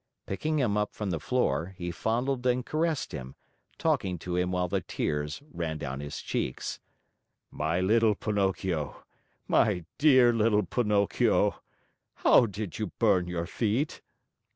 [0.25, 3.35] Picking him up from the floor, he fondled and caressed him,
[3.77, 6.79] talking to him while the tears ran down his cheeks:
[7.51, 9.03] "My little Pinocchio,
[9.47, 11.61] my dear little Pinocchio!
[12.15, 14.01] How did you burn your feet?"